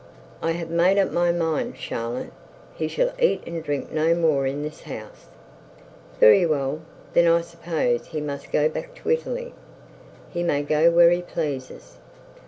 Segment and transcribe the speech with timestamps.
[0.41, 2.33] I have made up my mind, Charlotte.
[2.73, 5.27] He shall eat and drink no more in this house.'
[6.19, 6.81] 'Very well.
[7.13, 9.53] Then I suppose he must go back to Italy.'
[10.31, 11.99] 'He may go where he pleases.'